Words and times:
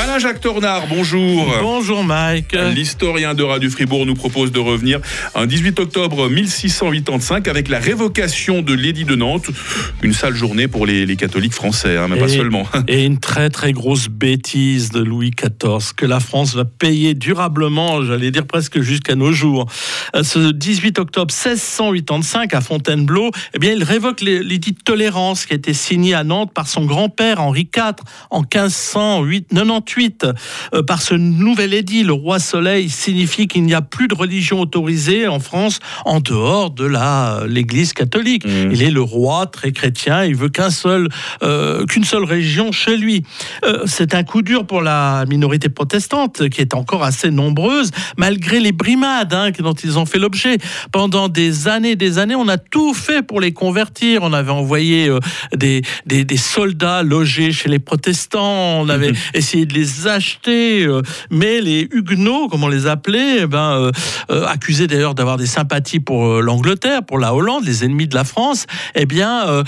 Alain-Jacques 0.00 0.40
Tornard, 0.40 0.86
bonjour. 0.86 1.52
Bonjour 1.60 2.04
Mike. 2.04 2.56
L'historien 2.72 3.34
de 3.34 3.42
Radio 3.42 3.68
Fribourg 3.68 4.06
nous 4.06 4.14
propose 4.14 4.52
de 4.52 4.60
revenir 4.60 5.00
un 5.34 5.44
18 5.44 5.80
octobre 5.80 6.28
1685 6.28 7.48
avec 7.48 7.68
la 7.68 7.80
révocation 7.80 8.62
de 8.62 8.74
l'édit 8.74 9.04
de 9.04 9.16
Nantes. 9.16 9.50
Une 10.02 10.12
sale 10.12 10.36
journée 10.36 10.68
pour 10.68 10.86
les, 10.86 11.04
les 11.04 11.16
catholiques 11.16 11.52
français, 11.52 11.96
hein, 11.96 12.06
mais 12.08 12.16
pas 12.16 12.28
seulement. 12.28 12.64
Et 12.86 13.06
une 13.06 13.18
très 13.18 13.50
très 13.50 13.72
grosse 13.72 14.06
bêtise 14.08 14.90
de 14.90 15.00
Louis 15.00 15.32
XIV 15.32 15.92
que 15.96 16.06
la 16.06 16.20
France 16.20 16.54
va 16.54 16.64
payer 16.64 17.14
durablement, 17.14 18.04
j'allais 18.04 18.30
dire 18.30 18.46
presque 18.46 18.80
jusqu'à 18.80 19.16
nos 19.16 19.32
jours. 19.32 19.66
Euh, 20.14 20.22
Ce 20.22 20.52
18 20.52 21.00
octobre 21.00 21.34
1685 21.34 22.54
à 22.54 22.60
Fontainebleau, 22.60 23.32
eh 23.52 23.58
bien, 23.58 23.72
il 23.72 23.82
révoque 23.82 24.20
l'édit 24.20 24.72
de 24.72 24.80
tolérance 24.80 25.44
qui 25.44 25.54
a 25.54 25.56
été 25.56 25.74
signé 25.74 26.14
à 26.14 26.22
Nantes 26.22 26.52
par 26.54 26.68
son 26.68 26.84
grand-père 26.84 27.40
Henri 27.40 27.68
IV 27.76 27.94
en 28.30 28.44
1598. 29.88 30.26
Euh, 30.74 30.82
par 30.82 31.02
ce 31.02 31.14
nouvel 31.14 31.74
édit, 31.74 32.02
le 32.02 32.12
roi 32.12 32.38
Soleil 32.38 32.88
signifie 32.88 33.48
qu'il 33.48 33.64
n'y 33.64 33.74
a 33.74 33.82
plus 33.82 34.08
de 34.08 34.14
religion 34.14 34.60
autorisée 34.60 35.26
en 35.26 35.40
France 35.40 35.80
en 36.04 36.20
dehors 36.20 36.70
de 36.70 36.84
la 36.84 37.42
l'Église 37.46 37.92
catholique. 37.92 38.44
Mhm. 38.44 38.70
Il 38.72 38.82
est 38.82 38.90
le 38.90 39.02
roi 39.02 39.46
très 39.46 39.72
chrétien, 39.72 40.24
il 40.24 40.36
veut 40.36 40.48
qu'un 40.48 40.70
seul, 40.70 41.08
euh, 41.42 41.84
qu'une 41.86 42.04
seule 42.04 42.24
religion 42.24 42.72
chez 42.72 42.96
lui. 42.96 43.22
Euh, 43.64 43.82
c'est 43.86 44.14
un 44.14 44.24
coup 44.24 44.42
dur 44.42 44.66
pour 44.66 44.82
la 44.82 45.24
minorité 45.28 45.68
protestante 45.68 46.48
qui 46.48 46.60
est 46.60 46.74
encore 46.74 47.02
assez 47.02 47.30
nombreuse, 47.30 47.90
malgré 48.16 48.60
les 48.60 48.72
brimades 48.72 49.34
hein, 49.34 49.50
dont 49.58 49.74
ils 49.74 49.98
ont 49.98 50.06
fait 50.06 50.18
l'objet. 50.18 50.58
Pendant 50.92 51.28
des 51.28 51.68
années, 51.68 51.96
des 51.96 52.18
années, 52.18 52.34
on 52.34 52.48
a 52.48 52.58
tout 52.58 52.94
fait 52.94 53.22
pour 53.22 53.40
les 53.40 53.52
convertir. 53.52 54.22
On 54.22 54.32
avait 54.32 54.50
envoyé 54.50 55.08
euh, 55.08 55.20
des, 55.54 55.82
des, 56.06 56.24
des 56.24 56.36
soldats 56.36 57.02
logés 57.02 57.52
chez 57.52 57.68
les 57.68 57.78
protestants, 57.78 58.80
on 58.80 58.88
avait 58.88 59.12
essayé 59.34 59.66
de 59.66 59.74
les 59.74 59.77
acheter, 60.06 60.84
euh, 60.84 61.02
mais 61.30 61.60
les 61.60 61.88
huguenots, 61.90 62.48
comme 62.48 62.64
on 62.64 62.68
les 62.68 62.86
appelait, 62.86 63.42
eh 63.42 63.46
ben, 63.46 63.72
euh, 63.72 63.90
euh, 64.30 64.46
accusés 64.46 64.86
d'ailleurs 64.86 65.14
d'avoir 65.14 65.36
des 65.36 65.46
sympathies 65.46 66.00
pour 66.00 66.40
l'Angleterre, 66.40 67.02
pour 67.04 67.18
la 67.18 67.34
Hollande, 67.34 67.64
les 67.64 67.84
ennemis 67.84 68.06
de 68.06 68.14
la 68.14 68.24
France, 68.24 68.66
eh 68.94 69.06
bien, 69.06 69.62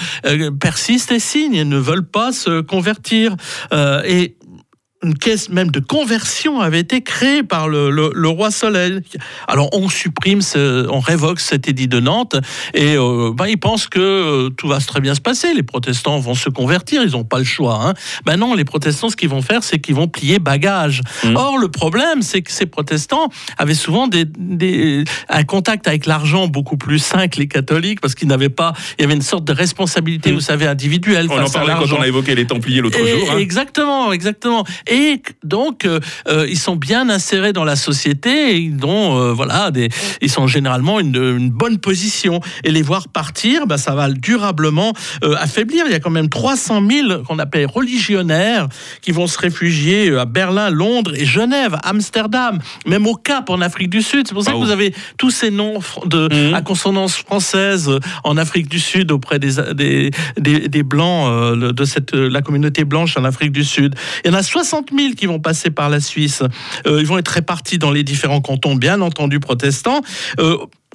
persistent 0.61 1.13
et 1.13 1.19
signent 1.19 1.55
et 1.55 1.65
ne 1.65 1.77
veulent 1.77 2.07
pas 2.07 2.33
se 2.33 2.61
convertir. 2.61 3.37
Et 3.73 4.35
une 5.03 5.15
caisse 5.17 5.49
même 5.49 5.71
de 5.71 5.81
conversion 5.81 6.61
avait 6.61 6.81
été 6.81 7.01
créée 7.01 7.43
par 7.43 7.69
le, 7.69 7.91
le- 7.91 8.13
le 8.15 8.29
roi 8.29 8.51
Soleil. 8.51 9.01
Alors 9.49 9.71
on 9.73 9.89
supprime, 9.89 10.43
ce- 10.43 10.87
on 10.91 11.01
révoque 11.01 11.41
cet 11.41 11.69
édit 11.69 11.89
de 11.89 12.01
Nantes 12.01 12.37
et 12.75 12.97
euh, 12.97 13.33
ben, 13.35 13.47
ils 13.47 13.57
pensent 13.59 13.87
que 13.89 13.99
euh, 13.99 14.51
tout 14.51 14.69
va 14.69 14.79
très 14.79 15.01
bien 15.01 15.15
se 15.15 15.21
passer. 15.23 15.55
Les 15.55 15.63
protestants 15.63 16.19
vont 16.19 16.35
se 16.35 16.51
convertir, 16.51 17.03
ils 17.03 17.13
n'ont 17.13 17.25
pas 17.25 17.39
le 17.39 17.45
choix. 17.45 17.81
Hein. 17.83 17.95
Ben 18.27 18.37
non, 18.37 18.55
les 18.55 18.65
protestants, 18.65 19.09
ce 19.09 19.17
qu'ils 19.17 19.31
vont 19.31 19.41
faire, 19.41 19.63
c'est 19.65 19.79
qu'ils 19.79 19.95
vont 19.95 20.07
plier 20.09 20.39
bagage. 20.39 21.01
Mhm. 21.25 21.37
Or, 21.37 21.57
le 21.59 21.69
problème, 21.69 22.21
c'est 22.21 22.43
que 22.43 22.53
ces 22.53 22.67
protestants 22.67 23.31
avaient 23.57 23.75
souvent 23.75 24.07
des, 24.07 24.27
des- 24.27 25.05
un 25.31 25.45
contact 25.45 25.89
avec 25.89 26.05
l'argent 26.05 26.47
beaucoup 26.47 26.77
plus 26.77 26.99
sain 26.99 27.29
que 27.29 27.39
les 27.39 27.49
catholiques 27.49 28.01
parce 28.03 28.15
qu'ils 28.15 28.29
n'avaient 28.29 28.49
pas, 28.51 28.75
il 28.99 29.03
y 29.03 29.05
avait 29.07 29.15
une 29.15 29.23
sorte 29.23 29.45
de 29.45 29.53
responsabilité, 29.55 30.29
Mhm. 30.31 30.35
vous 30.35 30.41
savez, 30.43 30.67
individuelle 30.67 31.27
On 31.31 31.39
en 31.41 31.47
à 31.47 31.51
parlait 31.51 31.73
quand 31.79 31.97
on 31.97 32.03
a 32.03 32.07
évoqué 32.09 32.35
les 32.35 32.47
Templiers 32.47 32.83
l'autre 32.83 32.99
jour. 32.99 33.31
hein. 33.33 33.39
Exactement, 33.39 34.13
exactement. 34.13 34.65
Et 34.91 35.23
donc, 35.45 35.85
euh, 35.85 36.01
euh, 36.29 36.47
ils 36.49 36.59
sont 36.59 36.77
bien 36.77 37.09
insérés 37.09 37.53
dans 37.53 37.65
la 37.65 37.77
société 37.77 38.55
et 38.55 38.57
ils 38.59 38.85
ont, 38.85 39.19
euh, 39.19 39.33
voilà, 39.33 39.71
des, 39.71 39.89
ils 40.21 40.31
sont 40.31 40.47
généralement 40.47 41.01
une, 41.01 41.17
une 41.17 41.51
bonne 41.51 41.79
position. 41.79 42.41
Et 42.65 42.71
les 42.71 42.83
voir 42.83 43.09
partir, 43.09 43.67
bah, 43.67 43.79
ça 43.79 43.95
va 43.95 44.11
durablement 44.11 44.93
euh, 45.25 45.35
affaiblir. 45.39 45.85
Il 45.87 45.93
y 45.93 45.95
a 45.95 46.01
quand 46.01 46.11
même 46.11 46.29
300 46.29 46.83
000 46.89 47.23
qu'on 47.23 47.39
appelle 47.39 47.67
religionnaires 47.67 48.69
qui 49.01 49.13
vont 49.13 49.27
se 49.27 49.39
réfugier 49.39 50.17
à 50.19 50.25
Berlin, 50.25 50.71
Londres 50.71 51.13
et 51.15 51.25
Genève, 51.25 51.79
Amsterdam, 51.85 52.59
même 52.87 53.07
au 53.07 53.15
Cap 53.15 53.49
en 53.51 53.61
Afrique 53.61 53.91
du 53.91 54.03
Sud. 54.03 54.27
C'est 54.27 54.35
pour 54.35 54.43
ça 54.43 54.51
Ah, 54.53 54.59
que 54.59 54.65
vous 54.65 54.71
avez 54.73 54.93
tous 55.17 55.31
ces 55.31 55.51
noms 55.51 55.79
de, 56.07 56.29
Mhm. 56.31 56.55
à 56.55 56.63
consonance 56.63 57.17
française 57.17 57.91
en 58.25 58.37
Afrique 58.37 58.69
du 58.69 58.79
Sud 58.81 59.11
auprès 59.13 59.39
des, 59.39 59.53
des, 59.75 60.11
des, 60.37 60.69
des 60.69 60.83
Blancs, 60.83 61.57
de 61.57 61.85
cette, 61.85 62.15
la 62.15 62.43
communauté 62.43 62.85
blanche 62.85 63.17
en 63.17 63.25
Afrique 63.25 63.53
du 63.53 63.65
Sud. 63.65 63.95
Il 64.25 64.31
y 64.31 64.35
en 64.35 64.37
a 64.37 64.43
60 64.43 64.80
000 64.95 65.15
qui 65.15 65.27
vont 65.27 65.41
passer 65.41 65.71
par 65.71 65.89
la 65.89 66.01
Suisse. 66.01 66.43
Euh, 66.87 67.01
ils 67.01 67.07
vont 67.07 67.19
être 67.19 67.29
répartis 67.29 67.79
dans 67.79 67.91
les 67.91 68.03
différents 68.03 68.41
cantons, 68.41 68.75
bien 68.75 69.01
entendu 69.01 69.41
protestants. 69.41 70.01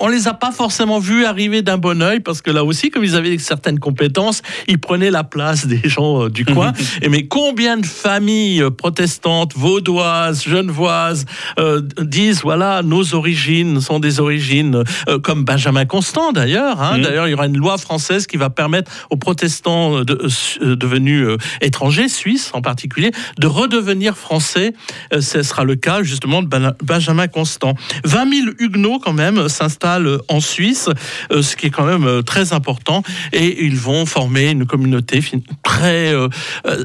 On 0.01 0.09
les 0.09 0.27
a 0.27 0.33
pas 0.33 0.51
forcément 0.51 0.99
vus 0.99 1.23
arriver 1.25 1.61
d'un 1.61 1.77
bon 1.77 2.01
oeil 2.01 2.19
parce 2.19 2.41
que 2.41 2.51
là 2.51 2.65
aussi, 2.65 2.89
comme 2.91 3.05
ils 3.05 3.15
avaient 3.15 3.37
certaines 3.37 3.79
compétences, 3.79 4.41
ils 4.67 4.77
prenaient 4.79 5.09
la 5.11 5.23
place 5.23 5.67
des 5.73 5.81
gens 5.87 6.23
euh, 6.25 6.29
du 6.29 6.43
coin. 6.45 6.73
Et 7.01 7.07
mais 7.09 7.27
combien 7.27 7.77
de 7.77 7.85
familles 7.85 8.61
euh, 8.61 8.69
protestantes, 8.69 9.53
vaudoises, 9.55 10.43
genevoises 10.43 11.25
euh, 11.59 11.81
disent 12.01 12.41
voilà 12.41 12.81
nos 12.83 13.15
origines 13.15 13.79
sont 13.79 13.99
des 13.99 14.19
origines 14.19 14.83
euh, 15.07 15.19
comme 15.19 15.45
Benjamin 15.45 15.85
Constant 15.85 16.33
d'ailleurs. 16.33 16.81
hein. 16.81 16.97
Mhm. 16.97 17.03
D'ailleurs, 17.03 17.27
il 17.27 17.31
y 17.31 17.33
aura 17.33 17.45
une 17.47 17.57
loi 17.57 17.77
française 17.77 18.27
qui 18.27 18.35
va 18.37 18.49
permettre 18.49 18.91
aux 19.09 19.17
protestants 19.17 20.03
de- 20.03 20.27
devenus 20.75 21.25
étrangers, 21.61 22.09
suisses 22.09 22.51
en 22.53 22.61
particulier, 22.61 23.11
de 23.39 23.47
redevenir 23.47 24.17
français. 24.17 24.73
Ce 25.19 25.41
sera 25.43 25.63
le 25.63 25.75
cas 25.75 26.03
justement 26.03 26.41
de 26.41 26.47
Ben- 26.47 26.75
Benjamin 26.83 27.27
Constant. 27.27 27.75
20 28.03 28.29
000 28.33 28.47
huguenots 28.59 28.99
quand 28.99 29.13
même 29.13 29.37
euh, 29.37 29.47
s'installent 29.85 30.19
en 30.29 30.39
Suisse, 30.39 30.89
euh, 31.31 31.41
ce 31.43 31.55
qui 31.55 31.67
est 31.67 31.69
quand 31.69 31.85
même 31.85 32.05
euh, 32.05 32.21
très 32.23 32.53
important, 32.53 33.03
et 33.33 33.63
ils 33.65 33.77
vont 33.77 34.05
former 34.05 34.49
une 34.51 34.65
communauté 34.65 35.21
très 35.63 36.13
euh, 36.13 36.27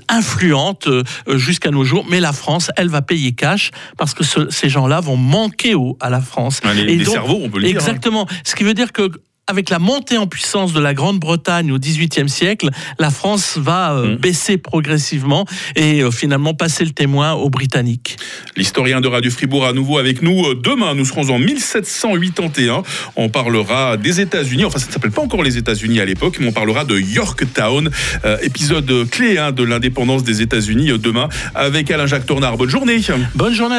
influente 0.08 0.86
jusqu'à 1.28 1.70
nos 1.70 1.84
jours. 1.84 2.04
Mais 2.10 2.20
la 2.20 2.32
France, 2.32 2.70
elle 2.76 2.88
va 2.88 3.00
payer 3.02 3.32
cash 3.32 3.70
parce 3.96 4.12
que 4.14 4.24
ce- 4.24 4.50
ces 4.50 4.68
gens-là 4.68 5.00
vont 5.00 5.16
manquer 5.16 5.74
au- 5.74 5.96
à 6.00 6.10
la 6.10 6.20
France. 6.20 6.60
Ah, 6.64 6.74
les- 6.74 6.82
Et 6.82 6.96
les 6.98 7.04
donc- 7.04 7.14
cerveaux, 7.14 7.40
on 7.42 7.48
peut 7.48 7.58
le 7.58 7.66
dire. 7.68 7.76
hein. 7.76 7.80
Exactement. 7.80 8.26
Ce 8.44 8.54
qui 8.54 8.64
veut 8.64 8.74
dire 8.74 8.92
que 8.92 9.10
avec 9.50 9.68
la 9.68 9.78
montée 9.78 10.16
en 10.16 10.26
puissance 10.26 10.72
de 10.72 10.80
la 10.80 10.94
Grande-Bretagne 10.94 11.72
au 11.72 11.78
XVIIIe 11.78 12.28
siècle, 12.28 12.70
la 12.98 13.10
France 13.10 13.58
va 13.58 13.92
euh, 13.92 14.10
Mm. 14.10 14.16
baisser 14.16 14.58
progressivement 14.58 15.44
et 15.76 16.02
euh, 16.02 16.10
finalement 16.10 16.54
passer 16.54 16.84
le 16.84 16.90
témoin 16.90 17.32
aux 17.32 17.50
Britanniques. 17.50 18.16
L'historien 18.56 19.00
de 19.00 19.08
Radio 19.08 19.30
Fribourg 19.30 19.66
à 19.66 19.72
nouveau 19.72 19.98
avec 19.98 20.22
nous. 20.22 20.44
Euh, 20.46 20.54
Demain, 20.54 20.94
nous 20.94 21.04
serons 21.04 21.30
en 21.30 21.38
1781. 21.38 22.82
On 23.16 23.28
parlera 23.28 23.96
des 23.96 24.20
États-Unis. 24.20 24.64
Enfin, 24.64 24.78
ça 24.78 24.86
ne 24.86 24.92
s'appelle 24.92 25.10
pas 25.10 25.22
encore 25.22 25.42
les 25.42 25.56
États-Unis 25.58 26.00
à 26.00 26.04
l'époque, 26.04 26.36
mais 26.40 26.46
on 26.48 26.52
parlera 26.52 26.84
de 26.84 26.98
Yorktown. 26.98 27.90
Euh, 28.24 28.36
épisode 28.42 29.08
clé 29.10 29.38
hein, 29.38 29.52
de 29.52 29.62
l'indépendance 29.62 30.22
des 30.22 30.42
États-Unis 30.42 30.92
demain 30.98 31.28
avec 31.54 31.90
Alain-Jacques 31.90 32.26
Tornard. 32.26 32.56
Bonne 32.56 32.70
journée. 32.70 33.00
Bonne 33.34 33.54
journée 33.54 33.76
à 33.76 33.78